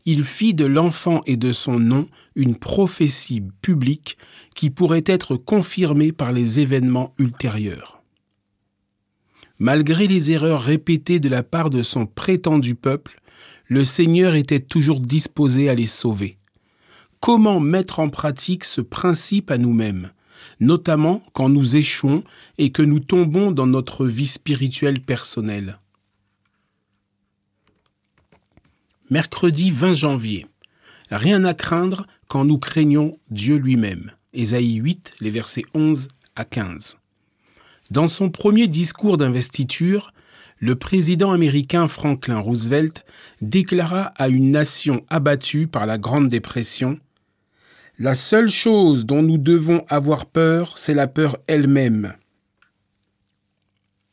il 0.07 0.25
fit 0.25 0.55
de 0.55 0.67
l'enfant 0.67 1.23
et 1.27 1.37
de 1.37 1.51
son 1.51 1.81
nom 1.81 2.07
une 2.37 2.55
prophétie 2.55 3.43
publique 3.63 4.17
qui 4.55 4.71
pourrait 4.71 5.05
être 5.07 5.37
confirmée 5.37 6.13
par 6.13 6.31
les 6.31 6.61
événements 6.61 7.13
ultérieurs. 7.19 8.04
Malgré 9.59 10.07
les 10.09 10.33
erreurs 10.33 10.63
répétées 10.63 11.21
de 11.21 11.29
la 11.29 11.43
part 11.43 11.71
de 11.71 11.83
son 11.83 12.07
prétendu 12.07 12.75
peuple, 12.75 13.21
le 13.67 13.85
Seigneur 13.85 14.35
était 14.35 14.61
toujours 14.61 15.01
disposé 15.01 15.69
à 15.69 15.75
les 15.75 15.87
sauver. 15.87 16.39
Comment 17.21 17.61
mettre 17.61 18.01
en 18.01 18.09
pratique 18.09 18.65
ce 18.65 18.81
principe 18.81 19.51
à 19.51 19.57
nous-mêmes, 19.57 20.11
notamment 20.61 21.23
quand 21.33 21.49
nous 21.49 21.77
échouons 21.77 22.23
et 22.59 22.71
que 22.71 22.83
nous 22.83 23.01
tombons 23.01 23.53
dans 23.53 23.67
notre 23.67 24.07
vie 24.07 24.27
spirituelle 24.27 25.01
personnelle? 25.01 25.79
Mercredi 29.09 29.71
20 29.71 29.95
janvier. 29.95 30.47
Rien 31.11 31.45
à 31.45 31.55
craindre 31.55 32.07
quand 32.27 32.45
nous 32.45 32.59
craignons 32.59 33.17
Dieu 33.31 33.57
lui-même. 33.57 34.11
Ésaïe 34.33 34.75
8, 34.75 35.17
les 35.21 35.31
versets 35.31 35.65
11 35.75 36.09
à 36.35 36.45
15. 36.45 36.99
Dans 37.95 38.09
son 38.09 38.29
premier 38.29 38.67
discours 38.67 39.19
d'investiture, 39.19 40.13
le 40.59 40.75
président 40.75 41.31
américain 41.31 41.87
Franklin 41.87 42.41
Roosevelt 42.41 43.05
déclara 43.41 44.07
à 44.17 44.29
une 44.29 44.51
nation 44.51 45.05
abattue 45.11 45.69
par 45.69 45.87
la 45.87 45.97
Grande 45.97 46.27
Dépression 46.27 46.99
La 48.01 48.17
seule 48.17 48.49
chose 48.49 49.07
dont 49.07 49.23
nous 49.23 49.39
devons 49.39 49.85
avoir 49.87 50.27
peur, 50.27 50.77
c'est 50.77 50.93
la 50.93 51.07
peur 51.07 51.37
elle-même. 51.47 52.15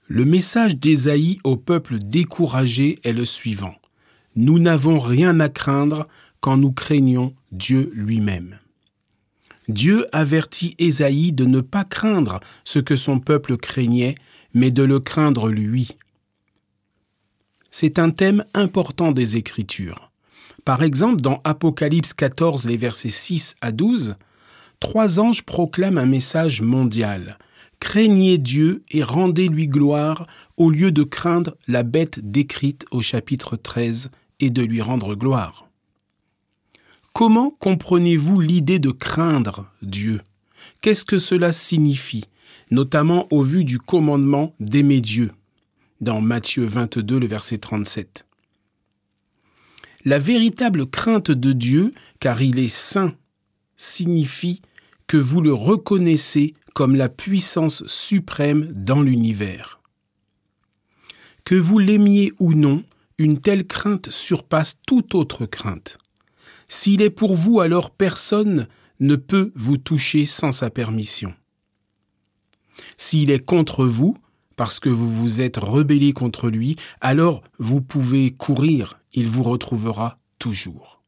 Le 0.07 0.25
message 0.25 0.77
d'Ésaïe 0.77 1.39
au 1.43 1.57
peuple 1.57 1.97
découragé 1.97 2.99
est 3.03 3.13
le 3.13 3.25
suivant. 3.25 3.73
Nous 4.35 4.59
n'avons 4.59 4.99
rien 4.99 5.39
à 5.39 5.49
craindre 5.49 6.07
quand 6.39 6.55
nous 6.55 6.71
craignons 6.71 7.33
Dieu 7.51 7.91
lui-même. 7.95 8.60
Dieu 9.67 10.07
avertit 10.11 10.75
Ésaïe 10.79 11.31
de 11.31 11.45
ne 11.45 11.61
pas 11.61 11.83
craindre 11.83 12.39
ce 12.63 12.79
que 12.79 12.95
son 12.95 13.19
peuple 13.19 13.57
craignait, 13.57 14.15
mais 14.53 14.71
de 14.71 14.83
le 14.83 14.99
craindre 14.99 15.49
lui. 15.49 15.95
C'est 17.69 17.99
un 17.99 18.09
thème 18.09 18.43
important 18.53 19.11
des 19.11 19.37
Écritures. 19.37 20.11
Par 20.65 20.83
exemple, 20.83 21.21
dans 21.21 21.41
Apocalypse 21.43 22.13
14, 22.13 22.67
les 22.67 22.77
versets 22.77 23.09
6 23.09 23.55
à 23.61 23.71
12, 23.71 24.15
trois 24.79 25.19
anges 25.19 25.43
proclament 25.43 25.97
un 25.97 26.05
message 26.05 26.61
mondial. 26.61 27.37
Craignez 27.79 28.37
Dieu 28.37 28.83
et 28.91 29.03
rendez-lui 29.03 29.67
gloire 29.67 30.27
au 30.57 30.69
lieu 30.69 30.91
de 30.91 31.03
craindre 31.03 31.55
la 31.67 31.81
bête 31.81 32.19
décrite 32.21 32.85
au 32.91 33.01
chapitre 33.01 33.55
13 33.55 34.11
et 34.39 34.49
de 34.51 34.61
lui 34.61 34.81
rendre 34.81 35.15
gloire. 35.15 35.70
Comment 37.13 37.51
comprenez-vous 37.51 38.39
l'idée 38.39 38.79
de 38.79 38.89
craindre 38.89 39.69
Dieu? 39.81 40.21
Qu'est-ce 40.79 41.05
que 41.05 41.19
cela 41.19 41.51
signifie, 41.51 42.25
notamment 42.71 43.27
au 43.31 43.43
vu 43.43 43.65
du 43.65 43.79
commandement 43.79 44.55
d'aimer 44.59 45.01
Dieu? 45.01 45.31
Dans 45.99 46.21
Matthieu 46.21 46.65
22, 46.65 47.19
le 47.19 47.27
verset 47.27 47.57
37 47.57 48.25
La 50.05 50.19
véritable 50.19 50.87
crainte 50.87 51.31
de 51.31 51.51
Dieu, 51.51 51.91
car 52.19 52.41
il 52.41 52.57
est 52.57 52.73
saint, 52.73 53.13
signifie 53.75 54.61
que 55.05 55.17
vous 55.17 55.41
le 55.41 55.53
reconnaissez 55.53 56.53
comme 56.73 56.95
la 56.95 57.09
puissance 57.09 57.85
suprême 57.87 58.71
dans 58.73 59.01
l'univers. 59.01 59.81
Que 61.43 61.55
vous 61.55 61.77
l'aimiez 61.77 62.31
ou 62.39 62.53
non, 62.53 62.83
une 63.17 63.41
telle 63.41 63.65
crainte 63.65 64.09
surpasse 64.09 64.77
toute 64.87 65.13
autre 65.13 65.45
crainte. 65.45 65.97
S'il 66.73 67.01
est 67.01 67.09
pour 67.09 67.35
vous, 67.35 67.59
alors 67.59 67.91
personne 67.91 68.65
ne 69.01 69.17
peut 69.17 69.51
vous 69.55 69.75
toucher 69.75 70.25
sans 70.25 70.53
sa 70.53 70.69
permission. 70.69 71.33
S'il 72.97 73.29
est 73.29 73.45
contre 73.45 73.85
vous, 73.85 74.17
parce 74.55 74.79
que 74.79 74.87
vous 74.87 75.13
vous 75.13 75.41
êtes 75.41 75.57
rebellé 75.57 76.13
contre 76.13 76.49
lui, 76.49 76.77
alors 77.01 77.43
vous 77.59 77.81
pouvez 77.81 78.31
courir, 78.31 79.01
il 79.11 79.27
vous 79.27 79.43
retrouvera 79.43 80.15
toujours. 80.39 81.03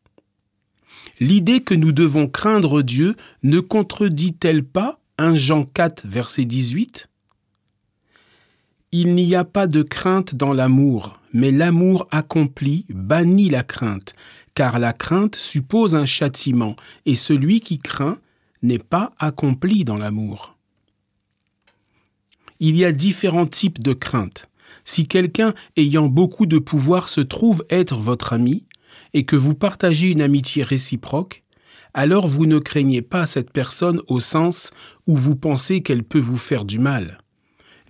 L'idée 1.22 1.62
que 1.62 1.76
nous 1.76 1.94
devons 1.94 2.28
craindre 2.28 2.82
Dieu 2.82 3.16
ne 3.42 3.62
contredit-elle 3.62 4.66
pas 4.66 5.00
1 5.18 5.38
Jean 5.38 5.64
4, 5.64 6.06
verset 6.06 6.44
18 6.44 7.10
Il 8.92 9.16
n'y 9.16 9.34
a 9.34 9.46
pas 9.46 9.68
de 9.68 9.82
crainte 9.82 10.36
dans 10.36 10.52
l'amour, 10.52 11.22
mais 11.34 11.52
l'amour 11.52 12.08
accompli 12.12 12.86
bannit 12.90 13.50
la 13.50 13.64
crainte, 13.64 14.14
car 14.56 14.80
la 14.80 14.94
crainte 14.94 15.36
suppose 15.36 15.96
un 15.96 16.06
châtiment, 16.06 16.76
et 17.06 17.16
celui 17.16 17.60
qui 17.60 17.80
craint 17.80 18.20
n'est 18.62 18.80
pas 18.80 19.12
accompli 19.20 19.84
dans 19.84 19.98
l'amour. 19.98 20.56
Il 22.60 22.78
y 22.78 22.86
a 22.86 22.92
différents 22.92 23.48
types 23.48 23.82
de 23.82 23.94
crainte. 23.94 24.48
Si 24.86 25.08
quelqu'un 25.08 25.54
ayant 25.76 26.08
beaucoup 26.08 26.46
de 26.46 26.60
pouvoir 26.60 27.10
se 27.10 27.22
trouve 27.22 27.64
être 27.70 27.98
votre 27.98 28.34
ami, 28.34 28.66
et 29.14 29.26
que 29.26 29.36
vous 29.36 29.56
partagez 29.56 30.12
une 30.12 30.22
amitié 30.22 30.64
réciproque, 30.64 31.44
alors 31.94 32.28
vous 32.28 32.46
ne 32.46 32.60
craignez 32.60 33.02
pas 33.02 33.26
cette 33.26 33.52
personne 33.52 34.02
au 34.08 34.20
sens 34.20 34.72
où 35.08 35.18
vous 35.18 35.36
pensez 35.36 35.82
qu'elle 35.82 36.04
peut 36.04 36.20
vous 36.20 36.38
faire 36.38 36.66
du 36.66 36.80
mal. 36.80 37.23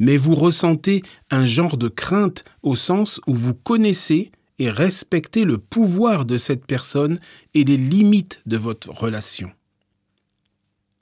Mais 0.03 0.17
vous 0.17 0.35
ressentez 0.35 1.01
un 1.31 1.45
genre 1.45 1.77
de 1.77 1.87
crainte 1.87 2.43
au 2.61 2.75
sens 2.75 3.21
où 3.25 3.33
vous 3.33 3.53
connaissez 3.53 4.33
et 4.59 4.69
respecter 4.69 5.45
le 5.45 5.57
pouvoir 5.57 6.25
de 6.25 6.35
cette 6.35 6.65
personne 6.65 7.21
et 7.53 7.63
les 7.63 7.77
limites 7.77 8.41
de 8.45 8.57
votre 8.57 8.89
relation. 8.89 9.49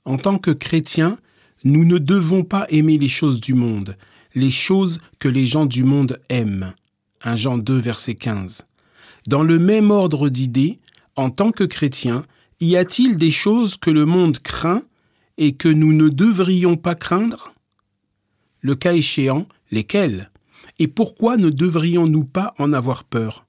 En 0.05 0.17
tant 0.17 0.37
que 0.37 0.51
chrétiens, 0.51 1.17
nous 1.63 1.83
ne 1.83 1.97
devons 1.97 2.43
pas 2.43 2.67
aimer 2.69 2.99
les 2.99 3.07
choses 3.07 3.41
du 3.41 3.55
monde, 3.55 3.97
les 4.35 4.51
choses 4.51 4.99
que 5.17 5.27
les 5.27 5.47
gens 5.47 5.65
du 5.65 5.83
monde 5.83 6.21
aiment. 6.29 6.75
1 7.23 7.35
Jean 7.35 7.57
2, 7.57 7.75
verset 7.79 8.13
15. 8.13 8.67
Dans 9.27 9.41
le 9.41 9.57
même 9.57 9.89
ordre 9.89 10.29
d'idées, 10.29 10.79
en 11.15 11.31
tant 11.31 11.51
que 11.51 11.63
chrétiens, 11.63 12.23
y 12.59 12.75
a-t-il 12.75 13.17
des 13.17 13.31
choses 13.31 13.77
que 13.77 13.89
le 13.89 14.05
monde 14.05 14.37
craint 14.37 14.83
et 15.39 15.53
que 15.53 15.69
nous 15.69 15.91
ne 15.91 16.07
devrions 16.07 16.77
pas 16.77 16.93
craindre? 16.93 17.55
Le 18.61 18.75
cas 18.75 18.93
échéant, 18.93 19.47
lesquelles 19.71 20.31
et 20.79 20.87
pourquoi 20.87 21.37
ne 21.37 21.49
devrions-nous 21.49 22.23
pas 22.23 22.53
en 22.57 22.73
avoir 22.73 23.03
peur? 23.03 23.45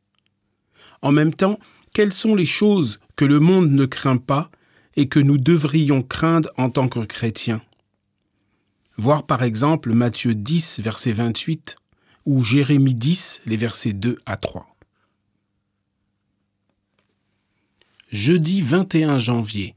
En 1.00 1.12
même 1.12 1.32
temps, 1.32 1.58
quelles 1.94 2.12
sont 2.12 2.34
les 2.34 2.46
choses 2.46 3.00
que 3.16 3.24
le 3.24 3.40
monde 3.40 3.70
ne 3.70 3.86
craint 3.86 4.18
pas 4.18 4.50
et 4.96 5.08
que 5.08 5.18
nous 5.18 5.38
devrions 5.38 6.02
craindre 6.02 6.50
en 6.58 6.68
tant 6.68 6.88
que 6.88 7.00
chrétiens? 7.00 7.62
Voir 8.98 9.26
par 9.26 9.42
exemple 9.42 9.92
Matthieu 9.94 10.34
10, 10.34 10.80
verset 10.80 11.12
28, 11.12 11.76
ou 12.26 12.44
Jérémie 12.44 12.94
10, 12.94 13.42
les 13.46 13.56
versets 13.56 13.94
2 13.94 14.18
à 14.26 14.36
3. 14.36 14.68
jeudi 18.12 18.60
21 18.60 19.18
janvier. 19.18 19.74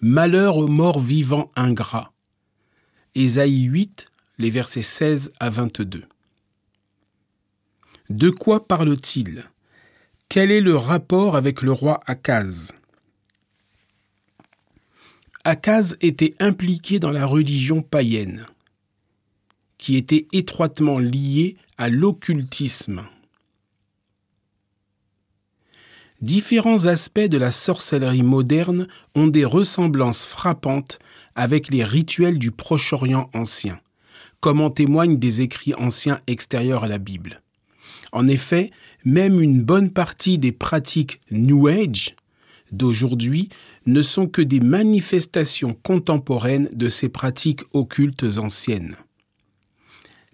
Malheur 0.00 0.56
aux 0.56 0.68
morts 0.68 1.00
vivants 1.00 1.52
ingrats. 1.54 2.12
Ésaïe 3.14 3.64
8, 3.64 4.06
les 4.38 4.50
versets 4.50 4.82
16 4.82 5.32
à 5.40 5.50
22. 5.50 6.04
De 8.10 8.30
quoi 8.30 8.66
parle-t-il? 8.66 9.44
Quel 10.28 10.50
est 10.50 10.60
le 10.60 10.76
rapport 10.76 11.36
avec 11.36 11.62
le 11.62 11.72
roi 11.72 12.00
Akaz? 12.06 12.72
Akaz 15.44 15.96
était 16.00 16.34
impliqué 16.38 16.98
dans 16.98 17.10
la 17.10 17.26
religion 17.26 17.82
païenne, 17.82 18.46
qui 19.76 19.96
était 19.96 20.26
étroitement 20.32 20.98
liée 20.98 21.56
à 21.76 21.88
l'occultisme. 21.88 23.02
Différents 26.22 26.86
aspects 26.86 27.18
de 27.18 27.36
la 27.36 27.50
sorcellerie 27.50 28.22
moderne 28.22 28.86
ont 29.16 29.26
des 29.26 29.44
ressemblances 29.44 30.24
frappantes 30.24 31.00
avec 31.34 31.68
les 31.68 31.82
rituels 31.82 32.38
du 32.38 32.52
Proche-Orient 32.52 33.28
ancien, 33.34 33.80
comme 34.42 34.60
en 34.60 34.70
témoignent 34.70 35.18
des 35.18 35.40
écrits 35.40 35.72
anciens 35.74 36.20
extérieurs 36.26 36.84
à 36.84 36.88
la 36.88 36.98
Bible. 36.98 37.40
En 38.10 38.26
effet, 38.26 38.72
même 39.04 39.40
une 39.40 39.62
bonne 39.62 39.90
partie 39.90 40.36
des 40.36 40.52
pratiques 40.52 41.20
New 41.30 41.68
Age 41.68 42.14
d'aujourd'hui 42.72 43.48
ne 43.86 44.02
sont 44.02 44.26
que 44.26 44.42
des 44.42 44.60
manifestations 44.60 45.74
contemporaines 45.82 46.68
de 46.74 46.88
ces 46.88 47.08
pratiques 47.08 47.62
occultes 47.72 48.24
anciennes. 48.38 48.96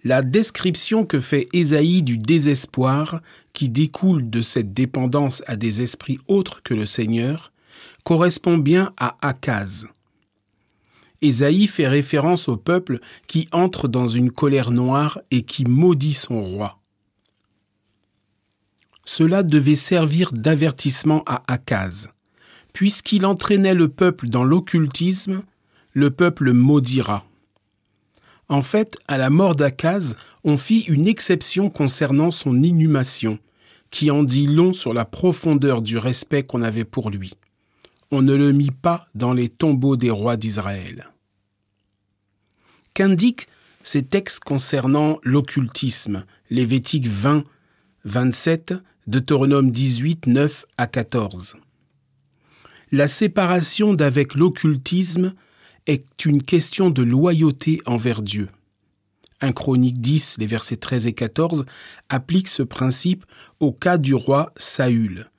La 0.04 0.22
description 0.22 1.04
que 1.04 1.20
fait 1.20 1.48
Ésaïe 1.52 2.02
du 2.02 2.16
désespoir 2.16 3.20
qui 3.52 3.68
découle 3.68 4.30
de 4.30 4.40
cette 4.40 4.72
dépendance 4.72 5.42
à 5.46 5.56
des 5.56 5.82
esprits 5.82 6.18
autres 6.28 6.62
que 6.62 6.74
le 6.74 6.86
Seigneur 6.86 7.52
correspond 8.04 8.56
bien 8.56 8.94
à 8.96 9.16
Akaz. 9.20 9.86
Ésaïe 11.20 11.66
fait 11.66 11.88
référence 11.88 12.48
au 12.48 12.56
peuple 12.56 12.98
qui 13.26 13.48
entre 13.52 13.88
dans 13.88 14.08
une 14.08 14.30
colère 14.30 14.70
noire 14.70 15.20
et 15.30 15.42
qui 15.42 15.64
maudit 15.64 16.14
son 16.14 16.40
roi. 16.40 16.78
Cela 19.04 19.42
devait 19.42 19.74
servir 19.74 20.32
d'avertissement 20.32 21.22
à 21.26 21.42
Akaz. 21.48 22.10
Puisqu'il 22.72 23.26
entraînait 23.26 23.74
le 23.74 23.88
peuple 23.88 24.28
dans 24.28 24.44
l'occultisme, 24.44 25.42
le 25.94 26.10
peuple 26.10 26.52
maudira. 26.52 27.24
En 28.48 28.62
fait, 28.62 28.96
à 29.08 29.18
la 29.18 29.30
mort 29.30 29.56
d'Akaz, 29.56 30.16
on 30.44 30.56
fit 30.56 30.80
une 30.80 31.08
exception 31.08 31.70
concernant 31.70 32.30
son 32.30 32.62
inhumation, 32.62 33.38
qui 33.90 34.10
en 34.10 34.22
dit 34.22 34.46
long 34.46 34.72
sur 34.72 34.94
la 34.94 35.04
profondeur 35.04 35.82
du 35.82 35.98
respect 35.98 36.42
qu'on 36.42 36.62
avait 36.62 36.84
pour 36.84 37.10
lui. 37.10 37.34
On 38.10 38.22
ne 38.22 38.34
le 38.34 38.52
mit 38.52 38.70
pas 38.70 39.06
dans 39.14 39.34
les 39.34 39.50
tombeaux 39.50 39.96
des 39.96 40.10
rois 40.10 40.38
d'Israël. 40.38 41.10
Qu'indiquent 42.94 43.48
ces 43.82 44.02
textes 44.02 44.40
concernant 44.40 45.18
l'occultisme, 45.22 46.24
Lévitique 46.48 47.06
20, 47.06 47.44
27, 48.04 48.74
Deutéronome 49.06 49.70
18, 49.70 50.26
9 50.26 50.64
à 50.78 50.86
14 50.86 51.56
La 52.92 53.08
séparation 53.08 53.92
d'avec 53.92 54.34
l'occultisme 54.34 55.34
est 55.86 56.24
une 56.24 56.42
question 56.42 56.88
de 56.88 57.02
loyauté 57.02 57.82
envers 57.84 58.22
Dieu. 58.22 58.48
Un 59.42 59.52
Chronique 59.52 60.00
10, 60.00 60.36
les 60.38 60.46
versets 60.46 60.76
13 60.76 61.06
et 61.06 61.12
14, 61.12 61.66
applique 62.08 62.48
ce 62.48 62.62
principe 62.62 63.26
au 63.60 63.72
cas 63.72 63.98
du 63.98 64.14
roi 64.14 64.52
Saül. 64.56 65.30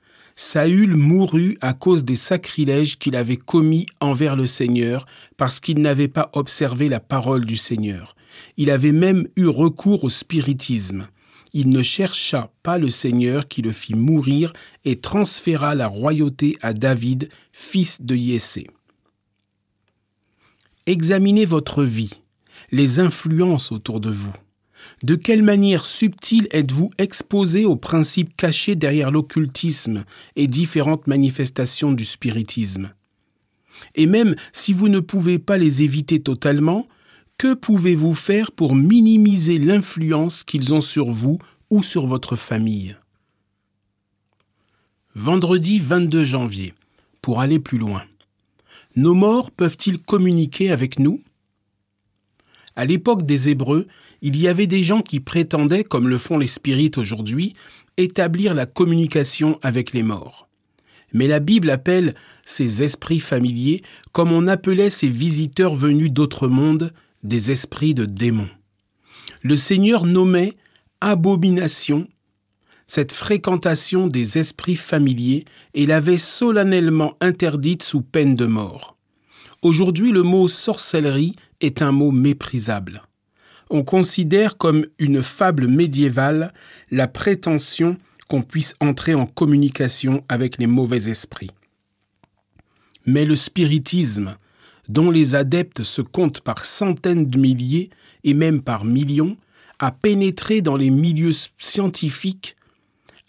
Saül 0.42 0.96
mourut 0.96 1.58
à 1.60 1.74
cause 1.74 2.02
des 2.02 2.16
sacrilèges 2.16 2.98
qu'il 2.98 3.14
avait 3.14 3.36
commis 3.36 3.84
envers 4.00 4.36
le 4.36 4.46
Seigneur 4.46 5.04
parce 5.36 5.60
qu'il 5.60 5.82
n'avait 5.82 6.08
pas 6.08 6.30
observé 6.32 6.88
la 6.88 6.98
parole 6.98 7.44
du 7.44 7.58
Seigneur. 7.58 8.16
Il 8.56 8.70
avait 8.70 8.92
même 8.92 9.28
eu 9.36 9.48
recours 9.48 10.02
au 10.02 10.08
spiritisme. 10.08 11.08
Il 11.52 11.68
ne 11.68 11.82
chercha 11.82 12.50
pas 12.62 12.78
le 12.78 12.88
Seigneur 12.88 13.48
qui 13.48 13.60
le 13.60 13.70
fit 13.70 13.94
mourir 13.94 14.54
et 14.86 14.98
transféra 14.98 15.74
la 15.74 15.88
royauté 15.88 16.56
à 16.62 16.72
David, 16.72 17.28
fils 17.52 18.00
de 18.00 18.16
Yessé. 18.16 18.66
Examinez 20.86 21.44
votre 21.44 21.84
vie, 21.84 22.22
les 22.72 22.98
influences 22.98 23.72
autour 23.72 24.00
de 24.00 24.10
vous. 24.10 24.32
De 25.02 25.14
quelle 25.14 25.42
manière 25.42 25.86
subtile 25.86 26.46
êtes-vous 26.50 26.90
exposé 26.98 27.64
aux 27.64 27.76
principes 27.76 28.36
cachés 28.36 28.74
derrière 28.74 29.10
l'occultisme 29.10 30.04
et 30.36 30.46
différentes 30.46 31.06
manifestations 31.06 31.92
du 31.92 32.04
spiritisme? 32.04 32.92
Et 33.94 34.06
même 34.06 34.36
si 34.52 34.74
vous 34.74 34.88
ne 34.88 35.00
pouvez 35.00 35.38
pas 35.38 35.56
les 35.56 35.82
éviter 35.82 36.20
totalement, 36.20 36.86
que 37.38 37.54
pouvez-vous 37.54 38.14
faire 38.14 38.52
pour 38.52 38.74
minimiser 38.74 39.58
l'influence 39.58 40.44
qu'ils 40.44 40.74
ont 40.74 40.82
sur 40.82 41.10
vous 41.10 41.38
ou 41.70 41.82
sur 41.82 42.06
votre 42.06 42.36
famille? 42.36 42.94
Vendredi 45.14 45.78
22 45.78 46.24
janvier, 46.24 46.74
pour 47.22 47.40
aller 47.40 47.58
plus 47.58 47.78
loin. 47.78 48.04
Nos 48.96 49.14
morts 49.14 49.50
peuvent-ils 49.50 49.98
communiquer 49.98 50.70
avec 50.70 50.98
nous? 50.98 51.22
À 52.76 52.84
l'époque 52.84 53.24
des 53.24 53.48
Hébreux, 53.48 53.86
il 54.22 54.36
y 54.36 54.48
avait 54.48 54.66
des 54.66 54.82
gens 54.82 55.00
qui 55.00 55.20
prétendaient, 55.20 55.84
comme 55.84 56.08
le 56.08 56.18
font 56.18 56.38
les 56.38 56.46
spirites 56.46 56.98
aujourd'hui, 56.98 57.54
établir 57.96 58.54
la 58.54 58.66
communication 58.66 59.58
avec 59.62 59.92
les 59.92 60.02
morts. 60.02 60.48
Mais 61.12 61.26
la 61.26 61.40
Bible 61.40 61.70
appelle 61.70 62.14
ces 62.44 62.82
esprits 62.82 63.20
familiers, 63.20 63.82
comme 64.12 64.32
on 64.32 64.46
appelait 64.46 64.90
ces 64.90 65.08
visiteurs 65.08 65.74
venus 65.74 66.12
d'autres 66.12 66.48
mondes, 66.48 66.92
des 67.22 67.50
esprits 67.50 67.94
de 67.94 68.04
démons. 68.04 68.48
Le 69.42 69.56
Seigneur 69.56 70.04
nommait 70.04 70.54
abomination 71.00 72.08
cette 72.86 73.12
fréquentation 73.12 74.06
des 74.06 74.38
esprits 74.38 74.76
familiers 74.76 75.44
et 75.74 75.86
l'avait 75.86 76.18
solennellement 76.18 77.14
interdite 77.20 77.84
sous 77.84 78.02
peine 78.02 78.34
de 78.34 78.46
mort. 78.46 78.96
Aujourd'hui, 79.62 80.10
le 80.10 80.24
mot 80.24 80.48
sorcellerie 80.48 81.34
est 81.60 81.82
un 81.82 81.92
mot 81.92 82.10
méprisable. 82.10 83.02
On 83.70 83.84
considère 83.84 84.56
comme 84.56 84.84
une 84.98 85.22
fable 85.22 85.68
médiévale 85.68 86.52
la 86.90 87.06
prétention 87.06 87.96
qu'on 88.28 88.42
puisse 88.42 88.74
entrer 88.80 89.14
en 89.14 89.26
communication 89.26 90.24
avec 90.28 90.58
les 90.58 90.66
mauvais 90.66 91.08
esprits. 91.08 91.50
Mais 93.06 93.24
le 93.24 93.36
spiritisme, 93.36 94.36
dont 94.88 95.10
les 95.10 95.34
adeptes 95.34 95.84
se 95.84 96.02
comptent 96.02 96.40
par 96.40 96.66
centaines 96.66 97.26
de 97.26 97.38
milliers 97.38 97.90
et 98.24 98.34
même 98.34 98.60
par 98.60 98.84
millions, 98.84 99.36
a 99.78 99.92
pénétré 99.92 100.60
dans 100.60 100.76
les 100.76 100.90
milieux 100.90 101.32
scientifiques 101.58 102.56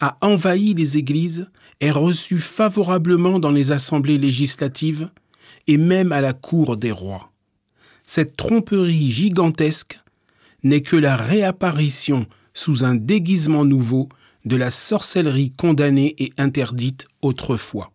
a 0.02 0.16
envahi 0.20 0.74
les 0.74 0.98
églises, 0.98 1.48
est 1.80 1.92
reçu 1.92 2.40
favorablement 2.40 3.38
dans 3.38 3.52
les 3.52 3.70
assemblées 3.70 4.18
législatives 4.18 5.08
et 5.68 5.76
même 5.76 6.10
à 6.10 6.20
la 6.20 6.32
cour 6.32 6.76
des 6.76 6.90
rois. 6.90 7.30
Cette 8.04 8.36
tromperie 8.36 9.12
gigantesque 9.12 10.00
n'est 10.62 10.82
que 10.82 10.96
la 10.96 11.16
réapparition 11.16 12.26
sous 12.54 12.84
un 12.84 12.94
déguisement 12.94 13.64
nouveau 13.64 14.08
de 14.44 14.56
la 14.56 14.70
sorcellerie 14.70 15.52
condamnée 15.52 16.14
et 16.18 16.32
interdite 16.38 17.06
autrefois. 17.20 17.92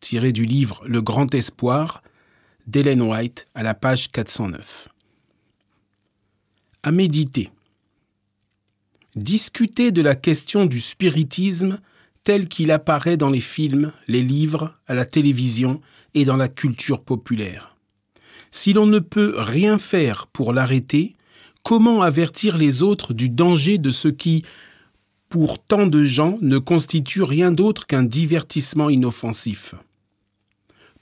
Tiré 0.00 0.32
du 0.32 0.44
livre 0.44 0.82
Le 0.86 1.02
Grand 1.02 1.34
Espoir 1.34 2.02
d'Ellen 2.66 3.02
White 3.02 3.46
à 3.54 3.62
la 3.62 3.74
page 3.74 4.10
409. 4.10 4.88
À 6.82 6.92
méditer 6.92 7.50
discuter 9.16 9.92
de 9.92 10.02
la 10.02 10.14
question 10.14 10.66
du 10.66 10.78
spiritisme 10.78 11.78
tel 12.22 12.48
qu'il 12.48 12.70
apparaît 12.70 13.16
dans 13.16 13.30
les 13.30 13.40
films, 13.40 13.92
les 14.08 14.22
livres, 14.22 14.74
à 14.86 14.94
la 14.94 15.06
télévision 15.06 15.80
et 16.14 16.24
dans 16.24 16.36
la 16.36 16.48
culture 16.48 17.02
populaire. 17.02 17.75
Si 18.56 18.72
l'on 18.72 18.86
ne 18.86 19.00
peut 19.00 19.34
rien 19.36 19.76
faire 19.76 20.28
pour 20.28 20.54
l'arrêter, 20.54 21.14
comment 21.62 22.00
avertir 22.00 22.56
les 22.56 22.82
autres 22.82 23.12
du 23.12 23.28
danger 23.28 23.76
de 23.76 23.90
ce 23.90 24.08
qui, 24.08 24.46
pour 25.28 25.62
tant 25.62 25.86
de 25.86 26.04
gens, 26.04 26.38
ne 26.40 26.56
constitue 26.56 27.22
rien 27.22 27.52
d'autre 27.52 27.86
qu'un 27.86 28.02
divertissement 28.02 28.88
inoffensif? 28.88 29.74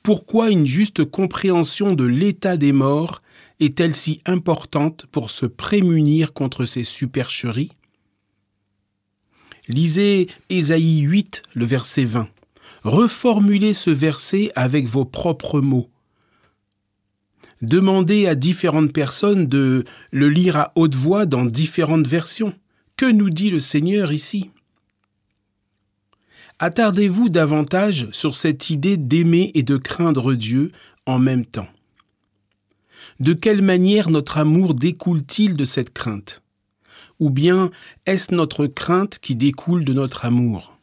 Pourquoi 0.03 0.51
une 0.51 0.67
juste 0.67 1.05
compréhension 1.05 1.95
de 1.95 2.05
l'état 2.05 2.57
des 2.57 2.73
morts 2.73 3.23
est-elle 3.61 3.95
si 3.95 4.21
importante 4.27 5.07
pour 5.13 5.31
se 5.31 5.47
prémunir 5.47 6.33
contre 6.33 6.65
ces 6.65 6.83
supercheries? 6.83 7.71
Lisez 9.69 10.27
Ésaïe 10.51 11.03
8, 11.03 11.45
le 11.55 11.65
verset 11.65 12.05
20. 12.05 12.29
Reformulez 12.83 13.75
ce 13.75 13.91
verset 13.91 14.51
avec 14.57 14.89
vos 14.89 15.05
propres 15.05 15.61
mots. 15.61 15.89
Demandez 17.65 18.27
à 18.27 18.35
différentes 18.35 18.93
personnes 18.93 19.47
de 19.47 19.85
le 20.13 20.29
lire 20.29 20.57
à 20.59 20.73
haute 20.75 20.95
voix 20.95 21.25
dans 21.25 21.47
différentes 21.47 22.07
versions. 22.07 22.53
Que 22.95 23.11
nous 23.11 23.31
dit 23.31 23.49
le 23.49 23.59
Seigneur 23.59 24.13
ici? 24.13 24.51
Attardez-vous 26.59 27.31
davantage 27.31 28.07
sur 28.13 28.37
cette 28.37 28.69
idée 28.69 28.99
d'aimer 28.99 29.51
et 29.55 29.63
de 29.63 29.79
craindre 29.79 30.35
Dieu 30.35 30.73
en 31.07 31.19
même 31.19 31.47
temps. 31.47 31.69
De 33.19 33.33
quelle 33.33 33.63
manière 33.63 34.11
notre 34.11 34.37
amour 34.37 34.75
découle-t-il 34.75 35.57
de 35.57 35.65
cette 35.65 35.95
crainte? 35.95 36.43
Ou 37.19 37.31
bien 37.31 37.71
est-ce 38.05 38.35
notre 38.35 38.67
crainte 38.67 39.19
qui 39.19 39.37
découle 39.37 39.87
de 39.87 39.95
notre 39.95 40.27
amour? 40.27 40.77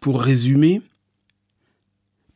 Pour 0.00 0.20
résumer, 0.20 0.82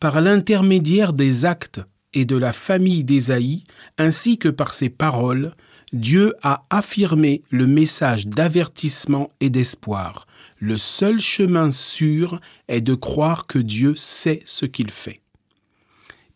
par 0.01 0.23
l'intermédiaire 0.23 1.13
des 1.13 1.45
actes 1.45 1.83
et 2.15 2.25
de 2.25 2.37
la 2.37 2.53
famille 2.53 3.05
d'Ésaïe, 3.05 3.65
ainsi 3.99 4.39
que 4.39 4.49
par 4.49 4.75
ses 4.75 4.89
paroles, 4.89 5.53
Dieu 5.93 6.35
a 6.43 6.65
affirmé 6.71 7.43
le 7.51 7.67
message 7.67 8.27
d'avertissement 8.27 9.31
et 9.41 9.51
d'espoir. 9.51 10.27
Le 10.59 10.77
seul 10.77 11.21
chemin 11.21 11.71
sûr 11.71 12.41
est 12.69 12.81
de 12.81 12.95
croire 12.95 13.47
que 13.47 13.59
Dieu 13.59 13.95
sait 13.97 14.43
ce 14.45 14.67
qu'il 14.67 14.91
fait. 14.91 15.21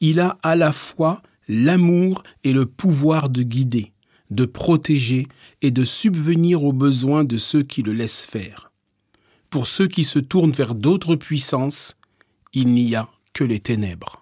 Il 0.00 0.20
a 0.20 0.38
à 0.42 0.56
la 0.56 0.72
fois 0.72 1.22
l'amour 1.48 2.22
et 2.44 2.52
le 2.52 2.66
pouvoir 2.66 3.28
de 3.28 3.42
guider, 3.42 3.92
de 4.30 4.44
protéger 4.46 5.26
et 5.60 5.70
de 5.70 5.84
subvenir 5.84 6.64
aux 6.64 6.72
besoins 6.72 7.24
de 7.24 7.36
ceux 7.36 7.62
qui 7.62 7.82
le 7.82 7.92
laissent 7.92 8.26
faire. 8.26 8.70
Pour 9.50 9.66
ceux 9.66 9.86
qui 9.86 10.04
se 10.04 10.18
tournent 10.18 10.52
vers 10.52 10.74
d'autres 10.74 11.16
puissances, 11.16 11.96
il 12.54 12.68
n'y 12.68 12.94
a 12.94 13.08
que 13.34 13.44
les 13.44 13.60
ténèbres. 13.60 14.21